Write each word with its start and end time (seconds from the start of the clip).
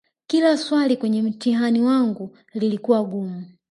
kila 0.27 0.57
swali 0.57 0.97
kwenye 0.97 1.21
mtihani 1.21 1.81
wangu 1.81 2.37
lilikuwa 2.53 3.03
gumu 3.03 3.45